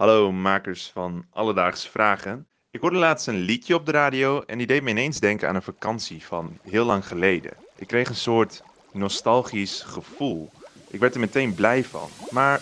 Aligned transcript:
Hallo 0.00 0.32
makers 0.32 0.90
van 0.92 1.24
Alledaagse 1.30 1.90
Vragen. 1.90 2.46
Ik 2.70 2.80
hoorde 2.80 2.96
laatst 2.98 3.26
een 3.26 3.38
liedje 3.38 3.74
op 3.74 3.86
de 3.86 3.92
radio 3.92 4.42
en 4.46 4.58
die 4.58 4.66
deed 4.66 4.82
me 4.82 4.90
ineens 4.90 5.20
denken 5.20 5.48
aan 5.48 5.54
een 5.54 5.62
vakantie 5.62 6.24
van 6.24 6.58
heel 6.62 6.84
lang 6.84 7.06
geleden. 7.06 7.52
Ik 7.76 7.86
kreeg 7.86 8.08
een 8.08 8.14
soort 8.14 8.62
nostalgisch 8.92 9.82
gevoel. 9.86 10.50
Ik 10.90 11.00
werd 11.00 11.14
er 11.14 11.20
meteen 11.20 11.54
blij 11.54 11.84
van. 11.84 12.08
Maar 12.30 12.60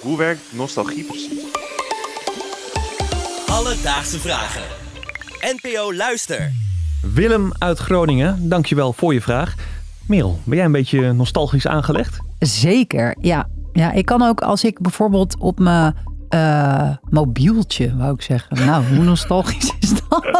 hoe 0.00 0.18
werkt 0.18 0.52
nostalgie 0.52 1.04
precies? 1.04 1.42
Alledaagse 3.46 4.20
Vragen. 4.20 4.62
NPO 5.40 5.94
Luister. 5.94 6.52
Willem 7.14 7.52
uit 7.58 7.78
Groningen, 7.78 8.48
dankjewel 8.48 8.92
voor 8.92 9.14
je 9.14 9.20
vraag. 9.20 9.54
Merel, 10.08 10.40
ben 10.44 10.56
jij 10.56 10.66
een 10.66 10.72
beetje 10.72 11.12
nostalgisch 11.12 11.66
aangelegd? 11.66 12.18
Zeker, 12.38 13.16
ja. 13.20 13.48
Ja, 13.72 13.92
ik 13.92 14.06
kan 14.06 14.22
ook 14.22 14.40
als 14.40 14.64
ik 14.64 14.80
bijvoorbeeld 14.80 15.38
op 15.38 15.58
mijn 15.58 15.94
eh, 16.34 16.90
mobieltje, 17.10 17.96
wou 17.96 18.14
ik 18.14 18.22
zeggen. 18.22 18.66
Nou, 18.66 18.84
hoe 18.94 19.04
nostalgisch 19.04 19.72
is 19.80 19.92
dat? 20.08 20.22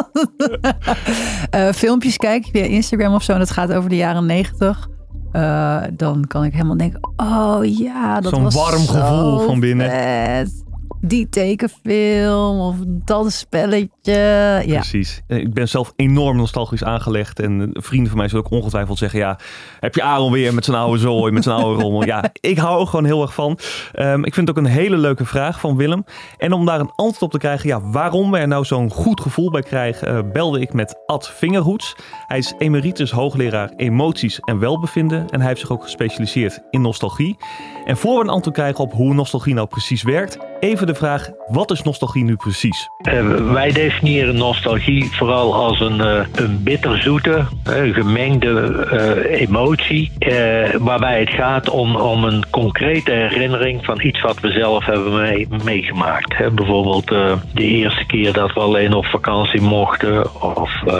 Eh, 1.51 1.73
filmpjes 1.73 2.17
kijk 2.17 2.49
via 2.53 2.65
Instagram 2.65 3.15
of 3.15 3.23
zo 3.23 3.33
en 3.33 3.41
het 3.41 3.51
gaat 3.51 3.73
over 3.73 3.89
de 3.91 3.97
jaren 3.97 4.27
negentig. 4.27 4.89
Eh, 5.33 5.83
dan 5.93 6.25
kan 6.27 6.45
ik 6.45 6.53
helemaal 6.53 6.77
denken, 6.77 7.01
oh 7.17 7.59
ja, 7.63 8.21
dat 8.21 8.33
Zo'n 8.33 8.43
was 8.43 8.55
warm 8.55 8.79
zo 8.83 8.93
gevoel 8.93 9.39
van 9.39 9.61
binnen. 9.61 9.91
vet. 9.91 10.65
Die 11.07 11.29
tekenfilm 11.29 12.61
of 12.61 12.75
dat 12.87 13.33
spelletje. 13.33 14.63
Ja, 14.67 14.79
Precies. 14.79 15.23
Eh, 15.27 15.39
Ik 15.39 15.55
ben 15.55 15.69
zelf 15.69 15.93
enorm 15.97 16.37
nostalgisch 16.37 16.85
aangelegd. 16.85 17.41
En 17.41 17.61
eh, 17.61 17.83
vrienden 17.83 18.09
van 18.09 18.19
mij 18.19 18.29
zullen 18.29 18.45
ook 18.45 18.51
ongetwijfeld 18.53 18.99
zeggen... 18.99 19.19
ja, 19.19 19.39
heb 19.81 19.95
je 19.95 20.03
Aaron 20.03 20.33
weer 20.33 20.55
met 20.55 20.65
zijn 20.65 20.77
oude 20.77 20.99
zooi, 20.99 21.33
met 21.33 21.43
zijn 21.43 21.57
oude 21.57 21.83
rommel? 21.83 22.05
Ja, 22.05 22.25
ik 22.41 22.59
hou 22.59 22.81
er 22.81 22.87
gewoon 22.87 23.05
heel 23.05 23.23
erg 23.23 23.35
van. 23.35 23.59
Ehm, 23.93 24.25
ik 24.25 24.35
vind 24.35 24.49
het 24.49 24.59
ook 24.59 24.65
een 24.65 24.71
hele 24.71 24.97
leuke 24.97 25.25
vraag 25.25 25.61
van 25.61 25.77
Willem. 25.77 26.05
En 26.39 26.53
om 26.53 26.67
daar 26.67 26.81
een 26.81 26.91
antwoord 26.97 27.23
op 27.23 27.31
te 27.31 27.39
krijgen... 27.39 27.69
ja, 27.69 27.81
waarom 27.91 28.31
we 28.31 28.39
er 28.39 28.49
nou 28.49 28.65
zo'n 28.65 28.91
goed 28.91 29.21
gevoel 29.21 29.51
bij 29.51 29.63
krijgen... 29.63 30.09
eh, 30.09 30.19
belde 30.33 30.61
ik 30.61 30.73
met 30.73 30.97
Ad 31.07 31.29
Vingerhoets. 31.31 31.97
Hij 32.27 32.39
is 32.39 32.55
emeritus 32.59 33.11
hoogleraar 33.11 33.73
emoties 33.77 34.41
en 34.41 34.59
welbevinden. 34.59 35.29
En 35.31 35.39
hij 35.39 35.49
heeft 35.49 35.61
zich 35.61 35.71
ook 35.71 35.83
gespecialiseerd 35.83 36.61
in 36.71 36.81
nostalgie. 36.81 37.37
En 37.85 37.97
voor 37.97 38.15
we 38.19 38.25
een 38.25 38.29
antwoord 38.31 38.57
krijgen 38.57 38.85
op 38.85 38.93
hoe 38.93 39.15
nostalgie 39.15 39.55
nou 39.55 39.67
precies 39.67 40.03
werkt... 40.03 40.39
even 40.61 40.87
de 40.87 40.94
vraag, 40.95 41.31
wat 41.49 41.71
is 41.71 41.83
nostalgie 41.83 42.25
nu 42.25 42.37
precies? 42.37 42.89
Eh, 42.99 43.27
wij 43.53 43.73
definiëren 43.73 44.37
nostalgie 44.37 45.11
vooral 45.13 45.55
als 45.55 45.81
een, 45.81 46.01
eh, 46.01 46.21
een 46.35 46.63
bitterzoete, 46.63 47.45
eh, 47.65 47.95
gemengde 47.95 48.87
eh, 48.91 49.41
emotie. 49.41 50.13
eh, 50.19 50.75
waarbij 50.81 51.21
het 51.21 51.31
gaat 51.31 51.71
om, 51.71 51.97
om 51.97 52.25
een 52.25 52.45
concrete 52.51 53.11
herinnering 53.11 53.85
van 53.85 54.01
iets 54.03 54.21
wat 54.21 54.41
we 54.41 54.51
zelf 54.51 54.85
hebben 54.85 55.17
mee- 55.17 55.49
meegemaakt. 55.65 56.37
Hè, 56.37 56.51
bijvoorbeeld 56.51 57.11
eh, 57.13 57.33
de 57.55 57.63
eerste 57.65 58.07
keer 58.07 58.33
dat 58.33 58.53
we 58.53 58.61
alleen 58.61 58.93
op 58.95 59.05
vakantie 59.07 59.61
mochten. 59.61 60.43
Of 60.57 60.71
eh, 60.87 60.93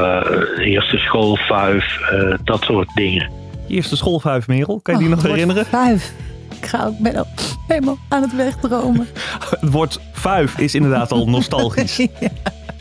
de 0.57 0.63
eerste 0.65 0.97
schoolvuif, 0.97 2.01
eh, 2.11 2.35
dat 2.45 2.63
soort 2.63 2.89
dingen. 2.95 3.31
Eerste 3.69 3.97
schoolvijf, 3.97 4.47
Merel, 4.49 4.81
kan 4.83 4.95
je 4.95 5.01
die 5.01 5.09
Oh, 5.09 5.15
nog 5.15 5.25
herinneren? 5.31 5.65
Vijf. 5.67 6.13
Ik 6.61 6.67
ga 6.67 6.87
ook 6.87 6.99
ben 6.99 7.17
al 7.17 7.27
helemaal 7.67 7.99
aan 8.09 8.23
het 8.23 8.37
wegdromen. 8.37 9.09
Het 9.61 9.71
woord 9.71 10.01
vijf 10.13 10.59
is 10.59 10.75
inderdaad 10.75 11.13
al 11.13 11.29
nostalgisch. 11.29 11.97
Ja. 12.21 12.29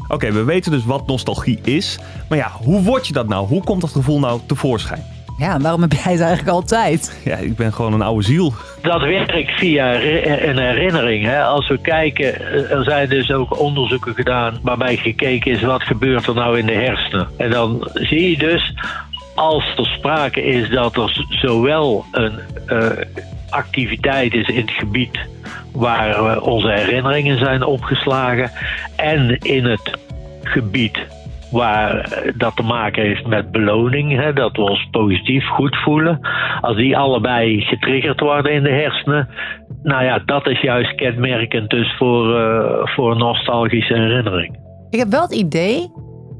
Oké, 0.07 0.31
we 0.31 0.43
weten 0.43 0.71
dus 0.71 0.85
wat 0.85 1.07
nostalgie 1.07 1.59
is. 1.63 1.99
Maar 2.29 2.37
ja, 2.37 2.51
hoe 2.61 2.81
word 2.81 3.07
je 3.07 3.13
dat 3.13 3.27
nou? 3.27 3.47
Hoe 3.47 3.63
komt 3.63 3.81
dat 3.81 3.91
gevoel 3.91 4.19
nou 4.19 4.39
tevoorschijn? 4.47 5.03
Ja, 5.37 5.53
en 5.53 5.61
waarom 5.61 5.81
heb 5.81 5.91
jij 5.91 6.11
het 6.11 6.21
eigenlijk 6.21 6.49
altijd? 6.49 7.21
Ja, 7.23 7.35
ik 7.35 7.55
ben 7.55 7.73
gewoon 7.73 7.93
een 7.93 8.01
oude 8.01 8.23
ziel. 8.23 8.53
Dat 8.81 9.01
werkt 9.01 9.51
via 9.51 9.93
een 9.93 10.57
herinnering. 10.57 11.25
Hè. 11.25 11.43
Als 11.43 11.67
we 11.67 11.77
kijken, 11.77 12.39
eh, 12.39 12.71
er 12.71 12.83
zijn 12.83 13.09
dus 13.09 13.31
ook 13.31 13.59
onderzoeken 13.59 14.13
gedaan 14.13 14.59
waarbij 14.61 14.97
gekeken 14.97 15.51
is 15.51 15.61
wat 15.61 15.83
gebeurt 15.83 16.27
er 16.27 16.33
nou 16.33 16.59
in 16.59 16.65
de 16.65 16.73
hersenen. 16.73 17.27
En 17.37 17.49
dan 17.49 17.89
zie 17.93 18.29
je 18.29 18.37
dus, 18.37 18.73
als 19.35 19.73
er 19.77 19.85
sprake 19.85 20.43
is 20.43 20.69
dat 20.69 20.95
er 20.95 21.25
zowel 21.29 22.05
een 22.11 22.39
eh, 22.67 22.87
activiteit 23.53 24.33
is 24.33 24.47
in 24.47 24.61
het 24.61 24.71
gebied 24.71 25.19
waar 25.73 26.41
onze 26.41 26.71
herinneringen 26.71 27.37
zijn 27.37 27.63
opgeslagen 27.63 28.51
en 28.95 29.37
in 29.37 29.65
het 29.65 29.97
gebied 30.43 30.97
waar 31.53 32.23
dat 32.35 32.55
te 32.55 32.63
maken 32.63 33.03
heeft 33.03 33.27
met 33.27 33.51
beloning, 33.51 34.21
hè, 34.21 34.33
dat 34.33 34.55
we 34.55 34.61
ons 34.61 34.87
positief 34.91 35.47
goed 35.47 35.75
voelen. 35.75 36.19
Als 36.61 36.75
die 36.75 36.97
allebei 36.97 37.61
getriggerd 37.61 38.19
worden 38.19 38.53
in 38.53 38.63
de 38.63 38.69
hersenen, 38.69 39.29
nou 39.83 40.03
ja, 40.03 40.19
dat 40.25 40.47
is 40.47 40.61
juist 40.61 40.95
kenmerkend 40.95 41.69
dus 41.69 41.95
voor, 41.97 42.39
eh, 42.39 42.87
voor 42.87 43.17
nostalgische 43.17 43.93
herinnering. 43.93 44.57
Ik 44.89 44.99
heb 44.99 45.07
wel 45.07 45.21
het 45.21 45.35
idee, 45.35 45.91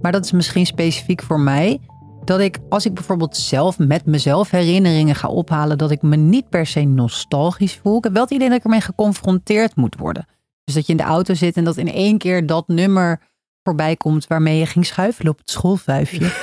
maar 0.01 0.12
dat 0.12 0.25
is 0.25 0.31
misschien 0.31 0.66
specifiek 0.66 1.24
voor 1.24 1.40
mij, 1.40 1.80
dat 2.25 2.39
ik 2.39 2.57
als 2.69 2.85
ik 2.85 2.94
bijvoorbeeld 2.94 3.38
zelf 3.38 3.78
met 3.79 4.06
mezelf 4.06 4.50
herinneringen 4.51 5.16
ga 5.16 5.28
ophalen, 5.28 5.78
dat 5.78 5.91
ik 5.91 6.01
me 6.01 6.16
niet 6.16 6.50
per 6.50 6.66
se 6.66 6.81
nostalgisch 6.81 7.79
voel. 7.84 7.97
Ik 7.97 8.03
heb 8.03 8.13
wel 8.13 8.22
het 8.23 8.31
idee 8.31 8.47
dat 8.50 8.57
ik 8.57 8.63
ermee 8.63 8.81
geconfronteerd 8.81 9.75
moet 9.75 9.95
worden. 9.97 10.25
Dus 10.63 10.73
dat 10.75 10.85
je 10.85 10.91
in 10.91 10.97
de 10.97 11.03
auto 11.03 11.33
zit 11.33 11.57
en 11.57 11.63
dat 11.63 11.78
in 11.78 11.91
één 11.94 12.17
keer 12.17 12.45
dat 12.45 12.67
nummer 12.67 13.19
voorbij 13.63 13.95
komt 13.95 14.28
waarmee 14.28 14.57
je 14.59 14.66
ging 14.66 14.85
schuifelen 14.85 15.31
op 15.31 15.38
het 15.38 15.50
schoolvuifje. 15.50 16.31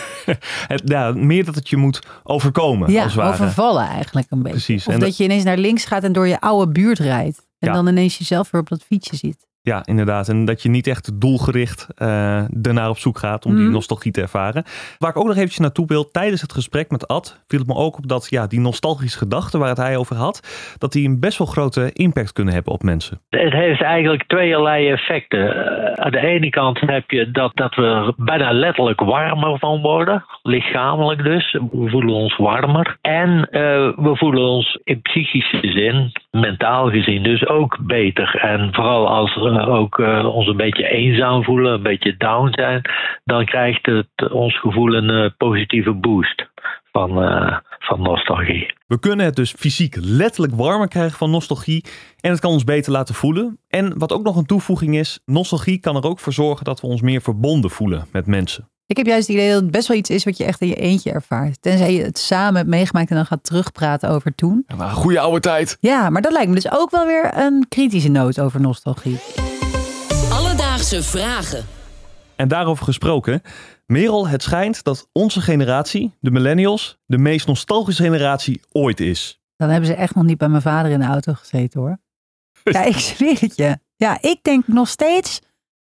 Ja, 0.85 1.13
meer 1.13 1.45
dat 1.45 1.55
het 1.55 1.69
je 1.69 1.77
moet 1.77 2.01
overkomen, 2.23 2.93
Ja, 2.93 3.03
als 3.03 3.15
ware. 3.15 3.33
overvallen 3.33 3.87
eigenlijk 3.87 4.27
een 4.31 4.39
beetje. 4.43 4.51
Precies. 4.65 4.87
Of 4.87 4.95
En 4.95 5.01
dat 5.01 5.17
je 5.17 5.25
ineens 5.25 5.45
naar 5.45 5.57
links 5.59 5.85
gaat 5.85 6.05
en 6.05 6.13
door 6.13 6.29
je 6.29 6.41
oude 6.41 6.73
buurt 6.73 6.99
rijdt. 6.99 7.47
En 7.59 7.69
Ja. 7.69 7.75
dan 7.75 7.87
ineens 7.89 8.19
jezelf 8.19 8.51
weer 8.51 8.61
op 8.61 8.69
dat 8.69 8.83
fietsje 8.83 9.17
ziet. 9.17 9.47
Ja, 9.63 9.83
inderdaad. 9.87 10.29
En 10.29 10.45
dat 10.45 10.63
je 10.63 10.69
niet 10.69 10.87
echt 10.87 11.21
doelgericht 11.21 11.87
eh 11.97 12.67
ernaar 12.67 12.89
op 12.89 12.99
zoek 12.99 13.19
gaat 13.19 13.45
om 13.47 13.55
die 13.55 13.65
Mhm. 13.65 13.73
nostalgie 13.73 14.13
te 14.13 14.21
ervaren. 14.21 14.65
Waar 14.99 15.11
ik 15.11 15.17
ook 15.17 15.27
nog 15.27 15.35
eventjes 15.37 15.59
naartoe 15.59 15.87
wil, 15.87 16.11
tijdens 16.11 16.41
het 16.41 16.53
gesprek 16.53 16.91
met 16.91 17.09
Ad, 17.09 17.43
viel 17.49 17.59
het 17.59 17.69
me 17.69 17.75
ook 17.75 17.97
op 17.97 18.09
dat 18.09 18.27
ja, 18.31 18.47
die 18.47 18.61
nostalgische 18.61 19.19
gedachten 19.19 19.59
waar 19.61 19.69
het 19.69 19.79
hij 19.79 19.97
over 19.97 20.17
had, 20.17 20.41
dat 20.79 20.93
die 20.93 21.09
een 21.09 21.21
best 21.21 21.39
wel 21.39 21.47
grote 21.47 21.91
impact 21.93 22.33
kunnen 22.33 22.55
hebben 22.55 22.73
op 22.73 22.83
mensen. 22.83 23.21
Het 23.29 23.53
heeft 23.53 23.83
eigenlijk 23.83 24.25
tweeërlei 24.27 24.89
effecten. 24.91 25.67
Eh, 25.67 25.93
aan 26.05 26.11
de 26.11 26.21
ene 26.27 26.49
kant 26.51 26.81
heb 26.81 27.11
je 27.11 27.31
dat, 27.31 27.51
dat 27.55 27.75
we 27.75 28.13
bijna 28.17 28.53
letterlijk 28.53 29.01
warmer 29.01 29.59
van 29.59 29.81
worden. 29.81 30.25
Lichamelijk 30.43 31.23
dus. 31.23 31.53
We 31.53 31.89
voelen 31.91 32.15
ons 32.15 32.37
warmer. 32.37 32.97
En 33.01 33.49
eh, 33.51 33.61
we 33.97 34.11
voelen 34.17 34.43
ons 34.43 34.79
in 34.85 35.01
psychische 35.03 35.59
zin, 35.63 36.13
mentaal 36.31 36.91
gezien, 36.91 37.23
dus 37.23 37.47
ook 37.47 37.79
beter. 37.81 38.35
En 38.43 38.69
vooral 38.75 39.09
als 39.09 39.37
ook 39.59 39.99
eh, 39.99 40.35
ons 40.35 40.47
een 40.47 40.57
beetje 40.57 40.89
eenzaam 40.89 41.45
voelen, 41.45 41.73
een 41.73 41.83
beetje 41.83 42.17
down 42.17 42.49
zijn, 42.51 42.83
dan 43.25 43.45
krijgt 43.45 43.87
het 43.87 44.31
ons 44.31 44.61
gevoel 44.61 44.95
een 44.95 45.11
eh, 45.11 45.31
positieve 45.37 45.93
boost 45.93 46.47
van, 46.93 47.23
eh, 47.23 47.57
van 47.79 48.03
nostalgie. 48.03 48.75
We 48.87 48.99
kunnen 48.99 49.27
het 49.27 49.37
dus 49.37 49.53
fysiek 49.53 49.97
letterlijk 50.01 50.55
warmer 50.55 50.89
krijgen 50.89 51.19
van 51.19 51.31
nostalgie 51.31 51.85
en 52.21 52.31
het 52.31 52.41
kan 52.41 52.53
ons 52.53 52.65
beter 52.65 52.93
laten 52.93 53.15
voelen. 53.15 53.59
En 53.69 53.99
wat 53.99 54.13
ook 54.13 54.25
nog 54.25 54.37
een 54.37 54.47
toevoeging 54.47 54.97
is, 54.97 55.21
nostalgie 55.25 55.81
kan 55.81 55.97
er 55.97 56.05
ook 56.05 56.19
voor 56.19 56.33
zorgen 56.33 56.65
dat 56.65 56.81
we 56.81 56.87
ons 56.87 57.03
meer 57.03 57.21
verbonden 57.21 57.71
voelen 57.71 58.07
met 58.13 58.27
mensen. 58.27 58.69
Ik 58.91 58.97
heb 58.97 59.07
juist 59.07 59.27
het 59.27 59.37
idee 59.37 59.53
dat 59.53 59.63
het 59.63 59.71
best 59.71 59.89
wel 59.89 59.97
iets 59.97 60.11
is 60.11 60.25
wat 60.25 60.37
je 60.37 60.45
echt 60.45 60.61
in 60.61 60.69
je 60.69 60.75
eentje 60.75 61.13
ervaart. 61.13 61.63
Tenzij 61.63 61.93
je 61.93 62.03
het 62.03 62.19
samen 62.19 62.57
hebt 62.57 62.69
meegemaakt 62.69 63.11
en 63.11 63.17
dan 63.17 63.27
gaat 63.27 63.45
terugpraten 63.45 64.09
over 64.09 64.35
toen. 64.35 64.65
Ja, 64.67 64.77
maar 64.77 64.91
goede 64.91 65.21
oude 65.21 65.41
tijd. 65.41 65.77
Ja, 65.81 66.11
maar 66.11 66.23
dat 66.23 66.33
lijkt 66.33 66.49
me 66.49 66.55
dus 66.55 66.71
ook 66.71 66.91
wel 66.91 67.07
weer 67.07 67.37
een 67.37 67.67
kritische 67.69 68.09
noot 68.09 68.41
over 68.41 68.61
nostalgie. 68.61 69.19
Alledaagse 70.33 71.03
vragen. 71.03 71.65
En 72.37 72.49
daarover 72.49 72.85
gesproken, 72.85 73.43
Merel, 73.87 74.29
het 74.29 74.43
schijnt 74.43 74.85
dat 74.85 75.09
onze 75.13 75.41
generatie, 75.41 76.15
de 76.21 76.31
millennials, 76.31 76.99
de 77.07 77.19
meest 77.19 77.47
nostalgische 77.47 78.03
generatie 78.03 78.61
ooit 78.73 79.01
is. 79.01 79.41
Dan 79.57 79.69
hebben 79.69 79.89
ze 79.89 79.95
echt 79.95 80.15
nog 80.15 80.25
niet 80.25 80.39
bij 80.39 80.49
mijn 80.49 80.63
vader 80.63 80.91
in 80.91 81.01
de 81.01 81.07
auto 81.07 81.33
gezeten 81.33 81.81
hoor. 81.81 81.99
Ja, 82.65 82.85
ik 82.85 82.97
zweer 82.97 83.41
het 83.41 83.57
je. 83.57 83.79
Ja, 83.97 84.19
ik 84.21 84.39
denk 84.43 84.67
nog 84.67 84.89
steeds 84.89 85.41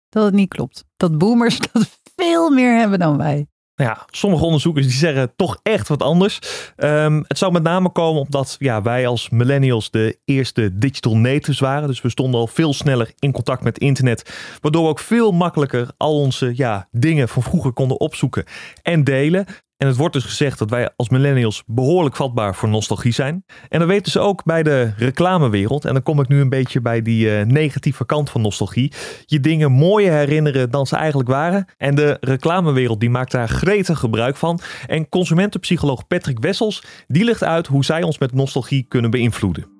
dat 0.09 0.25
het 0.25 0.33
niet 0.33 0.50
klopt. 0.50 0.85
Dat 0.97 1.17
boomers 1.17 1.59
dat 1.71 1.99
veel 2.19 2.50
meer 2.50 2.77
hebben 2.77 3.00
dan 3.00 3.18
wij. 3.18 3.48
Nou 3.80 3.92
ja, 3.92 4.06
sommige 4.12 4.44
onderzoekers 4.44 4.86
die 4.86 4.95
zeggen 4.95 5.36
toch 5.36 5.60
echt 5.63 5.88
wat 5.88 6.01
anders. 6.01 6.39
Ehm, 6.75 7.21
het 7.27 7.38
zou 7.38 7.51
met 7.51 7.63
name 7.63 7.89
komen 7.89 8.21
omdat 8.21 8.56
ja, 8.57 8.81
wij 8.81 9.07
als 9.07 9.30
millennials 9.30 9.92
de 9.92 10.19
eerste 10.25 10.77
digital 10.77 11.18
natives 11.18 11.60
waren. 11.60 11.88
Dus 11.88 12.01
we 12.01 12.10
stonden 12.10 12.39
al 12.39 12.48
veel 12.48 12.74
sneller 12.74 13.12
in 13.19 13.31
contact 13.31 13.63
met 13.63 13.77
internet. 13.77 14.33
Waardoor 14.62 14.83
we 14.83 14.89
ook 14.89 15.00
veel 15.00 15.31
makkelijker 15.31 15.92
al 15.98 16.19
onze 16.19 16.51
ja, 16.56 16.88
dingen 16.92 17.30
van 17.30 17.44
vroeger 17.44 17.71
konden 17.71 18.00
opzoeken 18.00 18.45
en 18.81 19.04
delen. 19.04 19.45
En 19.79 19.87
het 19.87 19.97
wordt 19.97 20.13
dus 20.13 20.23
gezegd 20.23 20.59
dat 20.59 20.69
wij 20.69 20.89
als 20.95 21.09
millennials 21.09 21.63
behoorlijk 21.65 22.15
vatbaar 22.15 22.55
voor 22.55 22.69
nostalgie 22.69 23.11
zijn. 23.11 23.43
En 23.69 23.79
dat 23.79 23.87
weten 23.87 24.11
ze 24.11 24.19
ook 24.19 24.43
bij 24.43 24.63
de 24.63 24.93
reclamewereld. 24.97 25.85
En 25.85 25.93
dan 25.93 26.03
kom 26.03 26.19
ik 26.19 26.27
nu 26.27 26.41
een 26.41 26.49
beetje 26.49 26.81
bij 26.81 27.01
die 27.01 27.37
eh, 27.37 27.45
negatieve 27.45 28.05
kant 28.05 28.29
van 28.29 28.41
nostalgie. 28.41 28.93
Je 29.25 29.39
dingen 29.39 29.71
mooier 29.71 30.13
herinneren 30.13 30.71
dan 30.71 30.87
ze 30.87 30.95
eigenlijk 30.95 31.29
waren. 31.29 31.65
En 31.77 31.95
de 31.95 32.17
reclamewereld 32.19 32.99
die 32.99 33.09
maakt 33.09 33.31
daar 33.31 33.49
gretig 33.49 33.99
gebruik 33.99 34.35
van. 34.35 34.59
En 34.87 35.09
consumentenpsycholoog 35.09 36.07
Patrick 36.07 36.39
Wessels 36.39 36.83
die 37.07 37.23
legt 37.23 37.43
uit 37.43 37.67
hoe 37.67 37.85
zij 37.85 38.03
ons 38.03 38.17
met 38.17 38.33
nostalgie 38.33 38.85
kunnen 38.87 39.11
beïnvloeden. 39.11 39.78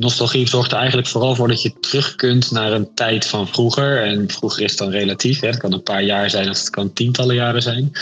Nostalgie 0.00 0.48
zorgt 0.48 0.72
er 0.72 0.78
eigenlijk 0.78 1.08
vooral 1.08 1.34
voor 1.34 1.48
dat 1.48 1.62
je 1.62 1.78
terug 1.80 2.14
kunt 2.14 2.50
naar 2.50 2.72
een 2.72 2.94
tijd 2.94 3.26
van 3.26 3.48
vroeger. 3.48 4.02
En 4.02 4.30
vroeger 4.30 4.62
is 4.62 4.76
dan 4.76 4.90
relatief. 4.90 5.40
Hè. 5.40 5.46
Het 5.46 5.56
kan 5.56 5.72
een 5.72 5.82
paar 5.82 6.02
jaar 6.02 6.30
zijn 6.30 6.50
of 6.50 6.58
het 6.58 6.70
kan 6.70 6.92
tientallen 6.92 7.34
jaren 7.34 7.62
zijn. 7.62 7.92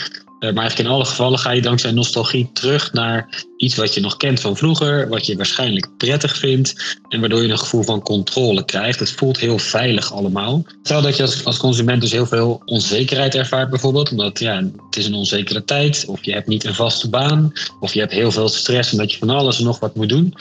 Uh, 0.40 0.50
maar 0.50 0.62
eigenlijk 0.62 0.88
in 0.88 0.94
alle 0.94 1.04
gevallen 1.04 1.38
ga 1.38 1.50
je 1.50 1.62
dankzij 1.62 1.90
nostalgie 1.90 2.50
terug 2.52 2.92
naar 2.92 3.44
iets 3.56 3.76
wat 3.76 3.94
je 3.94 4.00
nog 4.00 4.16
kent 4.16 4.40
van 4.40 4.56
vroeger, 4.56 5.08
wat 5.08 5.26
je 5.26 5.36
waarschijnlijk 5.36 5.88
prettig 5.96 6.36
vindt 6.36 6.96
en 7.08 7.20
waardoor 7.20 7.42
je 7.42 7.48
een 7.48 7.58
gevoel 7.58 7.82
van 7.82 8.02
controle 8.02 8.64
krijgt. 8.64 9.00
Het 9.00 9.12
voelt 9.12 9.38
heel 9.38 9.58
veilig 9.58 10.12
allemaal. 10.12 10.64
Stel 10.82 11.02
dat 11.02 11.16
je 11.16 11.22
als, 11.22 11.44
als 11.44 11.56
consument 11.56 12.00
dus 12.00 12.12
heel 12.12 12.26
veel 12.26 12.62
onzekerheid 12.64 13.34
ervaart 13.34 13.70
bijvoorbeeld, 13.70 14.10
omdat 14.10 14.38
ja, 14.38 14.56
het 14.86 14.96
is 14.96 15.06
een 15.06 15.14
onzekere 15.14 15.64
tijd, 15.64 16.04
of 16.06 16.24
je 16.24 16.32
hebt 16.32 16.48
niet 16.48 16.64
een 16.64 16.74
vaste 16.74 17.08
baan, 17.08 17.52
of 17.80 17.94
je 17.94 18.00
hebt 18.00 18.12
heel 18.12 18.32
veel 18.32 18.48
stress 18.48 18.92
omdat 18.92 19.12
je 19.12 19.18
van 19.18 19.30
alles 19.30 19.58
en 19.58 19.64
nog 19.64 19.78
wat 19.78 19.94
moet 19.94 20.08
doen. 20.08 20.34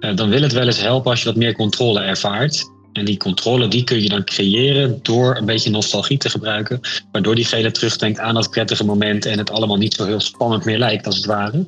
Uh, 0.00 0.16
dan 0.16 0.28
wil 0.28 0.42
het 0.42 0.52
wel 0.52 0.66
eens 0.66 0.80
helpen 0.80 1.10
als 1.10 1.20
je 1.20 1.26
wat 1.26 1.36
meer 1.36 1.54
controle 1.54 2.00
ervaart. 2.00 2.76
En 2.92 3.04
die 3.04 3.16
controle 3.16 3.68
die 3.68 3.84
kun 3.84 4.02
je 4.02 4.08
dan 4.08 4.24
creëren 4.24 4.98
door 5.02 5.36
een 5.36 5.44
beetje 5.44 5.70
nostalgie 5.70 6.18
te 6.18 6.30
gebruiken. 6.30 6.80
Waardoor 7.12 7.34
diegene 7.34 7.70
terugdenkt 7.70 8.18
aan 8.18 8.34
dat 8.34 8.50
prettige 8.50 8.84
moment 8.84 9.26
en 9.26 9.38
het 9.38 9.50
allemaal 9.50 9.76
niet 9.76 9.94
zo 9.94 10.04
heel 10.04 10.20
spannend 10.20 10.64
meer 10.64 10.78
lijkt 10.78 11.06
als 11.06 11.16
het 11.16 11.24
ware. 11.24 11.64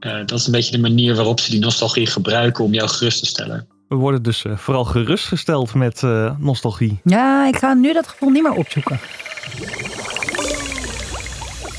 Uh, 0.00 0.16
dat 0.26 0.38
is 0.38 0.46
een 0.46 0.52
beetje 0.52 0.72
de 0.72 0.78
manier 0.78 1.14
waarop 1.14 1.40
ze 1.40 1.50
die 1.50 1.60
nostalgie 1.60 2.06
gebruiken 2.06 2.64
om 2.64 2.74
jou 2.74 2.88
gerust 2.88 3.18
te 3.18 3.26
stellen. 3.26 3.66
We 3.88 3.94
worden 3.94 4.22
dus 4.22 4.44
uh, 4.44 4.56
vooral 4.56 4.84
gerustgesteld 4.84 5.74
met 5.74 6.02
uh, 6.02 6.38
nostalgie. 6.38 7.00
Ja, 7.04 7.46
ik 7.46 7.56
ga 7.56 7.74
nu 7.74 7.92
dat 7.92 8.08
gevoel 8.08 8.30
niet 8.30 8.42
meer 8.42 8.52
opzoeken. 8.52 9.00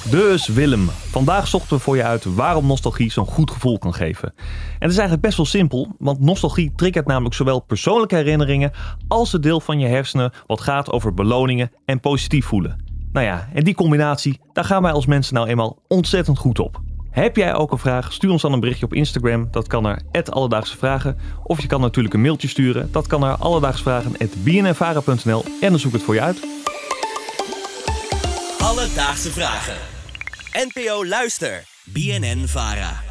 Dus 0.10 0.48
Willem, 0.48 0.90
vandaag 0.90 1.48
zochten 1.48 1.78
we 1.78 1.84
voor 1.84 1.96
je 1.96 2.04
uit 2.04 2.36
waarom 2.36 2.68
nostalgie 2.68 3.12
zo'n 3.12 3.26
goed 3.26 3.52
gevoel 3.52 3.80
kan 3.80 3.94
geven. 3.94 4.34
En 4.36 4.44
het 4.80 4.92
is 4.92 4.98
eigenlijk 4.98 5.22
best 5.22 5.38
wel 5.38 5.46
simpel, 5.46 5.96
want 6.00 6.20
nostalgie 6.20 6.72
triggert 6.76 7.08
namelijk 7.08 7.36
zowel 7.36 7.60
persoonlijke 7.60 8.16
herinneringen 8.16 8.72
als 9.08 9.32
het 9.32 9.44
deel 9.44 9.60
van 9.60 9.80
je 9.80 9.88
hersenen 9.88 10.32
wat 10.48 10.62
gaat 10.62 10.92
over 10.92 11.14
beloningen 11.14 11.72
en 11.86 12.00
positief 12.00 12.46
voelen. 12.46 12.86
Nou 13.12 13.26
ja, 13.26 13.50
en 13.54 13.64
die 13.64 13.76
combinatie, 13.76 14.40
daar 14.54 14.64
gaan 14.64 14.82
wij 14.82 14.92
als 14.92 15.06
mensen 15.06 15.34
nou 15.34 15.48
eenmaal 15.48 15.80
ontzettend 15.88 16.38
goed 16.38 16.60
op. 16.60 16.82
Heb 17.10 17.36
jij 17.36 17.54
ook 17.54 17.72
een 17.72 17.78
vraag? 17.78 18.14
Stuur 18.14 18.32
ons 18.32 18.42
dan 18.42 18.54
een 18.54 18.60
berichtje 18.60 18.86
op 18.86 18.94
Instagram. 18.94 19.48
Dat 19.52 19.68
kan 19.68 19.84
naar 19.84 20.02
Alledaagse 20.30 20.78
Vragen. 20.78 21.18
Of 21.44 21.62
je 21.62 21.68
kan 21.68 21.82
natuurlijk 21.82 22.14
een 22.14 22.22
mailtje 22.22 22.48
sturen. 22.48 22.92
Dat 22.92 23.08
kan 23.08 23.20
naar 23.20 23.36
alledaagsvragen.bnnvara.nl 23.36 25.44
en 25.62 25.70
dan 25.70 25.80
zoek 25.80 25.92
ik 25.92 25.98
het 25.98 26.06
voor 26.06 26.14
je 26.14 26.22
uit. 26.22 26.40
Alledaagse 28.60 29.32
Vragen. 29.32 29.99
NPO 30.60 31.06
Luister. 31.06 31.64
BNN 31.88 32.46
Vara. 32.46 33.09